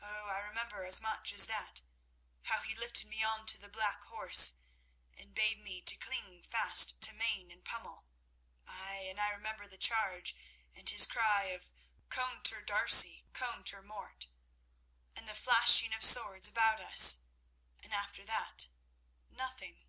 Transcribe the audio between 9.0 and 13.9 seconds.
and I remember the charge, and his cry of 'Contre D'Arcy, contre